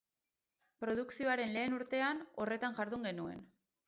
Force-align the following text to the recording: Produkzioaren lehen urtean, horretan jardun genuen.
Produkzioaren 0.83 1.53
lehen 1.57 1.75
urtean, 1.79 2.23
horretan 2.43 2.79
jardun 2.81 3.07
genuen. 3.09 3.45